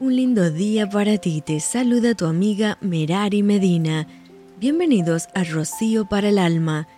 Un 0.00 0.16
lindo 0.16 0.50
día 0.50 0.90
para 0.90 1.18
ti, 1.18 1.40
te 1.40 1.60
saluda 1.60 2.16
tu 2.16 2.26
amiga 2.26 2.78
Merari 2.80 3.44
Medina. 3.44 4.08
Bienvenidos 4.58 5.28
a 5.36 5.44
Rocío 5.44 6.04
para 6.08 6.30
el 6.30 6.38
Alma. 6.38 6.88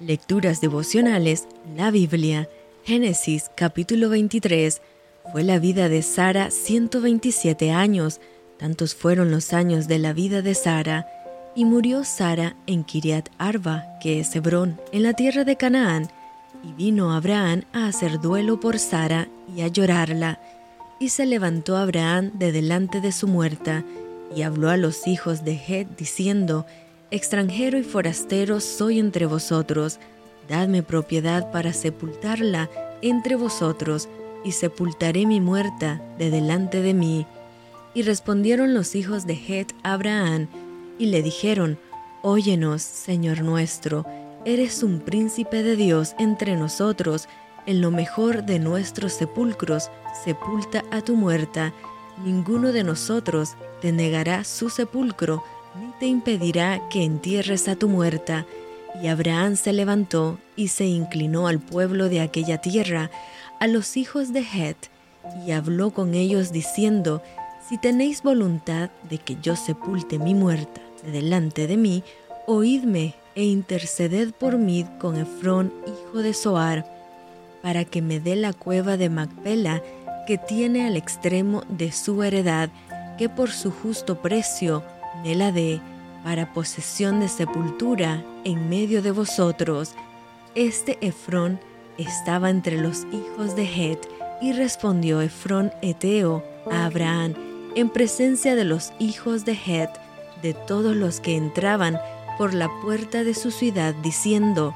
Lecturas 0.00 0.60
devocionales, 0.60 1.46
la 1.76 1.92
Biblia, 1.92 2.48
Génesis 2.82 3.48
capítulo 3.56 4.08
23. 4.08 4.82
Fue 5.30 5.44
la 5.44 5.60
vida 5.60 5.88
de 5.88 6.02
Sara 6.02 6.50
127 6.50 7.70
años, 7.70 8.20
tantos 8.58 8.96
fueron 8.96 9.30
los 9.30 9.52
años 9.52 9.86
de 9.86 10.00
la 10.00 10.12
vida 10.12 10.42
de 10.42 10.56
Sara. 10.56 11.06
Y 11.54 11.64
murió 11.64 12.02
Sara 12.02 12.56
en 12.66 12.82
Kiriat 12.82 13.28
Arba, 13.38 13.84
que 14.00 14.18
es 14.18 14.34
Hebrón, 14.34 14.80
en 14.90 15.04
la 15.04 15.12
tierra 15.12 15.44
de 15.44 15.56
Canaán. 15.56 16.08
Y 16.64 16.72
vino 16.72 17.12
Abraham 17.12 17.62
a 17.72 17.86
hacer 17.86 18.20
duelo 18.20 18.58
por 18.58 18.80
Sara 18.80 19.28
y 19.54 19.60
a 19.60 19.68
llorarla 19.68 20.40
y 21.02 21.08
se 21.08 21.26
levantó 21.26 21.76
Abraham 21.76 22.30
de 22.34 22.52
delante 22.52 23.00
de 23.00 23.10
su 23.10 23.26
muerta, 23.26 23.84
y 24.36 24.42
habló 24.42 24.70
a 24.70 24.76
los 24.76 25.08
hijos 25.08 25.44
de 25.44 25.54
Het, 25.54 25.88
diciendo, 25.98 26.64
Extranjero 27.10 27.76
y 27.76 27.82
forastero 27.82 28.60
soy 28.60 29.00
entre 29.00 29.26
vosotros, 29.26 29.98
dadme 30.48 30.84
propiedad 30.84 31.50
para 31.50 31.72
sepultarla 31.72 32.70
entre 33.02 33.34
vosotros, 33.34 34.08
y 34.44 34.52
sepultaré 34.52 35.26
mi 35.26 35.40
muerta 35.40 36.00
de 36.18 36.30
delante 36.30 36.82
de 36.82 36.94
mí. 36.94 37.26
Y 37.94 38.02
respondieron 38.02 38.72
los 38.72 38.94
hijos 38.94 39.26
de 39.26 39.34
Het 39.34 39.74
a 39.82 39.94
Abraham, 39.94 40.46
y 41.00 41.06
le 41.06 41.20
dijeron, 41.20 41.78
Óyenos, 42.22 42.80
Señor 42.80 43.42
nuestro, 43.42 44.06
eres 44.44 44.84
un 44.84 45.00
príncipe 45.00 45.64
de 45.64 45.74
Dios 45.74 46.14
entre 46.20 46.54
nosotros, 46.54 47.28
en 47.66 47.80
lo 47.80 47.90
mejor 47.90 48.44
de 48.44 48.58
nuestros 48.58 49.12
sepulcros, 49.12 49.90
sepulta 50.24 50.84
a 50.90 51.00
tu 51.00 51.16
muerta. 51.16 51.72
Ninguno 52.24 52.72
de 52.72 52.84
nosotros 52.84 53.54
te 53.80 53.92
negará 53.92 54.44
su 54.44 54.70
sepulcro, 54.70 55.42
ni 55.80 55.90
te 55.98 56.06
impedirá 56.06 56.88
que 56.88 57.04
entierres 57.04 57.68
a 57.68 57.76
tu 57.76 57.88
muerta. 57.88 58.46
Y 59.02 59.08
Abraham 59.08 59.56
se 59.56 59.72
levantó 59.72 60.38
y 60.54 60.68
se 60.68 60.84
inclinó 60.84 61.46
al 61.46 61.60
pueblo 61.60 62.08
de 62.08 62.20
aquella 62.20 62.58
tierra, 62.58 63.10
a 63.58 63.66
los 63.66 63.96
hijos 63.96 64.32
de 64.32 64.40
Het, 64.40 64.76
y 65.46 65.52
habló 65.52 65.90
con 65.92 66.14
ellos 66.14 66.52
diciendo, 66.52 67.22
Si 67.68 67.78
tenéis 67.78 68.22
voluntad 68.22 68.90
de 69.08 69.18
que 69.18 69.36
yo 69.40 69.56
sepulte 69.56 70.18
mi 70.18 70.34
muerta 70.34 70.80
delante 71.10 71.66
de 71.66 71.76
mí, 71.76 72.04
oídme 72.46 73.14
e 73.34 73.44
interceded 73.44 74.32
por 74.32 74.58
mí 74.58 74.86
con 75.00 75.16
Efrón, 75.16 75.72
hijo 75.86 76.18
de 76.18 76.34
Soar, 76.34 76.84
para 77.62 77.84
que 77.84 78.02
me 78.02 78.20
dé 78.20 78.36
la 78.36 78.52
cueva 78.52 78.96
de 78.96 79.08
Macpela 79.08 79.82
que 80.26 80.38
tiene 80.38 80.86
al 80.86 80.96
extremo 80.96 81.62
de 81.68 81.92
su 81.92 82.22
heredad, 82.22 82.70
que 83.18 83.28
por 83.28 83.50
su 83.50 83.70
justo 83.70 84.20
precio 84.20 84.82
me 85.22 85.34
la 85.34 85.52
dé 85.52 85.80
para 86.24 86.52
posesión 86.52 87.20
de 87.20 87.28
sepultura 87.28 88.22
en 88.44 88.68
medio 88.68 89.02
de 89.02 89.10
vosotros. 89.10 89.94
Este 90.54 90.98
Efrón 91.00 91.58
estaba 91.98 92.50
entre 92.50 92.78
los 92.78 93.06
hijos 93.12 93.56
de 93.56 93.64
Het, 93.64 93.98
y 94.40 94.52
respondió 94.52 95.20
Efrón 95.20 95.72
Eteo 95.82 96.42
a 96.70 96.86
Abraham 96.86 97.34
en 97.76 97.88
presencia 97.88 98.56
de 98.56 98.64
los 98.64 98.92
hijos 98.98 99.44
de 99.44 99.52
Het, 99.52 99.90
de 100.42 100.52
todos 100.52 100.96
los 100.96 101.20
que 101.20 101.36
entraban 101.36 101.98
por 102.38 102.52
la 102.52 102.68
puerta 102.82 103.22
de 103.22 103.34
su 103.34 103.50
ciudad, 103.52 103.94
diciendo, 104.02 104.74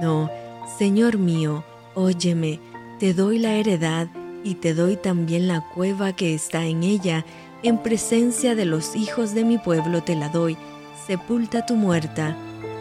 No, 0.00 0.30
Señor 0.78 1.18
mío, 1.18 1.64
Óyeme, 1.98 2.60
te 2.98 3.14
doy 3.14 3.38
la 3.38 3.54
heredad 3.54 4.08
y 4.44 4.56
te 4.56 4.74
doy 4.74 4.96
también 4.96 5.48
la 5.48 5.62
cueva 5.62 6.14
que 6.14 6.34
está 6.34 6.66
en 6.66 6.82
ella, 6.82 7.24
en 7.62 7.78
presencia 7.78 8.54
de 8.54 8.66
los 8.66 8.94
hijos 8.94 9.32
de 9.32 9.44
mi 9.44 9.56
pueblo 9.56 10.02
te 10.02 10.14
la 10.14 10.28
doy, 10.28 10.58
sepulta 11.06 11.64
tu 11.64 11.74
muerta. 11.74 12.36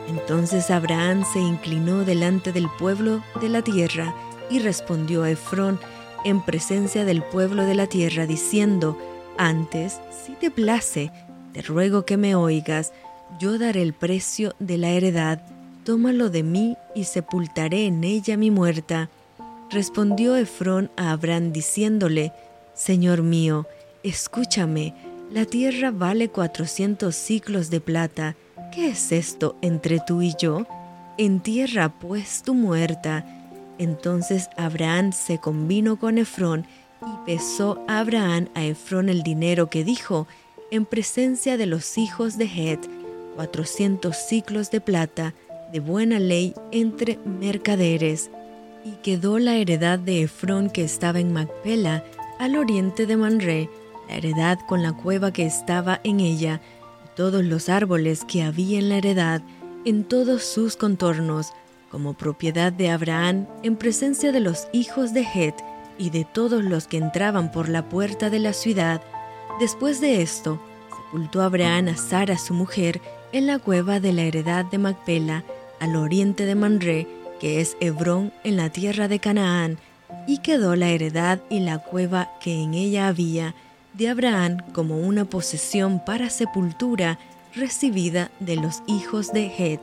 Entonces 0.10 0.70
Abraham 0.70 1.24
se 1.32 1.40
inclinó 1.40 2.04
delante 2.04 2.52
del 2.52 2.68
pueblo 2.78 3.24
de 3.40 3.48
la 3.48 3.62
tierra 3.62 4.14
y 4.50 4.60
respondió 4.60 5.24
a 5.24 5.32
Efrón 5.32 5.80
en 6.26 6.44
presencia 6.44 7.06
del 7.06 7.24
pueblo 7.24 7.64
de 7.64 7.76
la 7.76 7.88
tierra, 7.88 8.26
diciendo, 8.26 8.98
Antes, 9.38 9.98
si 10.26 10.34
te 10.34 10.52
place, 10.52 11.10
te 11.54 11.62
ruego 11.62 12.04
que 12.04 12.18
me 12.18 12.36
oigas, 12.36 12.92
yo 13.40 13.58
daré 13.58 13.82
el 13.82 13.94
precio 13.94 14.56
de 14.60 14.78
la 14.78 14.90
heredad 14.90 15.55
tómalo 15.86 16.30
de 16.32 16.44
mí 16.44 16.76
y 16.96 17.06
sepultaré 17.06 17.86
en 17.86 18.04
ella 18.04 18.36
mi 18.36 18.52
muerta. 18.52 19.10
Respondió 19.70 20.36
Efrón 20.36 20.90
a 20.98 21.12
Abraham 21.12 21.54
diciéndole, 21.54 22.34
Señor 22.74 23.22
mío, 23.22 23.68
escúchame, 24.04 24.94
la 25.32 25.46
tierra 25.46 25.92
vale 25.92 26.30
cuatrocientos 26.30 27.16
ciclos 27.16 27.70
de 27.70 27.80
plata. 27.80 28.36
¿Qué 28.74 28.90
es 28.90 29.12
esto 29.12 29.56
entre 29.62 30.00
tú 30.06 30.22
y 30.22 30.34
yo? 30.38 30.66
Entierra 31.18 31.90
pues 31.90 32.42
tu 32.44 32.56
muerta. 32.56 33.24
Entonces 33.78 34.50
Abraham 34.58 35.14
se 35.14 35.38
convino 35.38 35.98
con 36.00 36.18
Efrón 36.18 36.66
y 37.02 37.26
pesó 37.26 37.84
a 37.88 38.00
Abraham 38.00 38.50
a 38.56 38.64
Efrón 38.64 39.08
el 39.08 39.22
dinero 39.22 39.70
que 39.70 39.84
dijo, 39.84 40.28
en 40.72 40.86
presencia 40.86 41.58
de 41.58 41.68
los 41.68 41.98
hijos 42.00 42.38
de 42.38 42.46
Het, 42.46 42.80
cuatrocientos 43.36 44.18
ciclos 44.18 44.72
de 44.72 44.82
plata, 44.82 45.34
de 45.76 45.82
buena 45.82 46.20
ley 46.20 46.54
entre 46.72 47.20
mercaderes, 47.26 48.32
y 48.86 48.92
quedó 49.04 49.40
la 49.40 49.58
heredad 49.58 50.00
de 50.00 50.22
Efrón 50.22 50.70
que 50.70 50.86
estaba 50.86 51.20
en 51.20 51.34
Macpela, 51.34 52.06
al 52.40 52.56
oriente 52.56 53.06
de 53.06 53.18
Manré, 53.18 53.70
la 54.08 54.16
heredad 54.16 54.58
con 54.70 54.82
la 54.82 54.94
cueva 54.94 55.34
que 55.34 55.46
estaba 55.46 56.00
en 56.06 56.22
ella, 56.22 56.62
y 57.04 57.10
todos 57.18 57.44
los 57.44 57.68
árboles 57.68 58.24
que 58.24 58.44
había 58.44 58.80
en 58.80 58.88
la 58.88 59.00
heredad, 59.00 59.42
en 59.84 60.06
todos 60.06 60.44
sus 60.44 60.78
contornos, 60.78 61.52
como 61.92 62.14
propiedad 62.14 62.72
de 62.72 62.90
Abraham 62.90 63.46
en 63.62 63.76
presencia 63.76 64.32
de 64.32 64.40
los 64.40 64.70
hijos 64.72 65.14
de 65.14 65.24
Het 65.24 65.56
y 65.98 66.10
de 66.10 66.24
todos 66.24 66.64
los 66.64 66.88
que 66.88 66.96
entraban 66.96 67.52
por 67.52 67.68
la 67.68 67.90
puerta 67.90 68.30
de 68.30 68.40
la 68.40 68.54
ciudad. 68.54 69.02
Después 69.60 70.00
de 70.00 70.22
esto, 70.22 70.58
sepultó 70.96 71.42
Abraham 71.42 71.90
a 71.90 71.98
Sara 71.98 72.38
su 72.38 72.54
mujer 72.54 73.02
en 73.34 73.48
la 73.48 73.60
cueva 73.60 74.00
de 74.00 74.14
la 74.14 74.22
heredad 74.22 74.64
de 74.64 74.78
Macpela, 74.78 75.44
al 75.80 75.96
oriente 75.96 76.46
de 76.46 76.56
Manré, 76.56 77.08
que 77.40 77.62
es 77.62 77.78
Hebrón 77.80 78.32
en 78.44 78.58
la 78.58 78.70
tierra 78.70 79.08
de 79.08 79.20
Canaán, 79.20 79.78
y 80.28 80.40
quedó 80.40 80.76
la 80.76 80.90
heredad 80.90 81.40
y 81.50 81.60
la 81.60 81.80
cueva 81.80 82.32
que 82.42 82.62
en 82.62 82.74
ella 82.74 83.08
había 83.08 83.56
de 83.94 84.10
Abraham 84.10 84.58
como 84.74 85.00
una 85.00 85.26
posesión 85.26 86.04
para 86.04 86.30
sepultura 86.30 87.20
recibida 87.56 88.30
de 88.40 88.58
los 88.58 88.84
hijos 88.88 89.32
de 89.32 89.52
Het. 89.58 89.80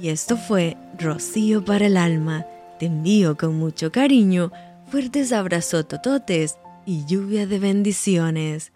Y 0.00 0.08
esto 0.08 0.36
fue 0.36 0.76
Rocío 0.98 1.64
para 1.64 1.86
el 1.86 1.96
alma. 1.96 2.46
Te 2.78 2.90
con 3.36 3.58
mucho 3.58 3.92
cariño, 3.92 4.50
fuertes 4.90 5.32
abrazos 5.32 5.86
tototes 5.86 6.56
y 6.86 7.04
lluvia 7.04 7.46
de 7.46 7.58
bendiciones. 7.58 8.72